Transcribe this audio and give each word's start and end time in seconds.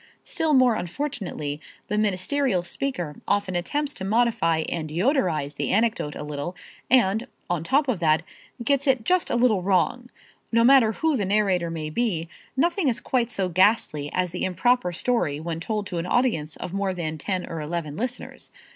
Still 0.23 0.55
more 0.55 0.73
unfortunately 0.73 1.61
the 1.87 1.95
ministerial 1.95 2.63
speaker 2.63 3.17
often 3.27 3.55
attempts 3.55 3.93
to 3.93 4.03
modify 4.03 4.63
and 4.67 4.89
deodorize 4.89 5.53
the 5.57 5.71
anecdote 5.71 6.15
a 6.15 6.23
little 6.23 6.55
and, 6.89 7.27
on 7.51 7.63
top 7.63 7.87
of 7.87 7.99
that, 7.99 8.23
gets 8.63 8.87
it 8.87 9.03
just 9.03 9.29
a 9.29 9.35
little 9.35 9.61
wrong. 9.61 10.09
No 10.51 10.63
matter 10.63 10.93
who 10.93 11.15
the 11.15 11.23
narrator 11.25 11.69
may 11.69 11.91
be, 11.91 12.27
nothing 12.57 12.87
is 12.87 12.99
quite 12.99 13.29
so 13.29 13.47
ghastly 13.47 14.09
as 14.11 14.31
the 14.31 14.43
improper 14.43 14.91
story 14.91 15.39
when 15.39 15.59
told 15.59 15.85
to 15.85 15.99
an 15.99 16.07
audience 16.07 16.55
of 16.55 16.73
more 16.73 16.95
than 16.95 17.19
ten 17.19 17.47
or 17.47 17.61
eleven 17.61 17.95
listeners. 17.95 18.49